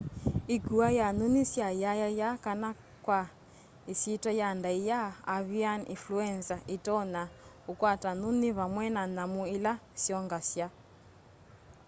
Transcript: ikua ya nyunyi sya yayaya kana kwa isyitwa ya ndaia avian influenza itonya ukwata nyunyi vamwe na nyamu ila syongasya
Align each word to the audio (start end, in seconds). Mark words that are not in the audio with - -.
ikua 0.55 0.87
ya 0.99 1.07
nyunyi 1.17 1.43
sya 1.51 1.67
yayaya 1.83 2.29
kana 2.45 2.69
kwa 3.05 3.19
isyitwa 3.91 4.31
ya 4.41 4.47
ndaia 4.59 5.01
avian 5.37 5.79
influenza 5.93 6.55
itonya 6.75 7.23
ukwata 7.71 8.09
nyunyi 8.21 8.49
vamwe 8.59 8.85
na 8.95 9.03
nyamu 9.15 9.41
ila 9.55 9.73
syongasya 10.03 10.67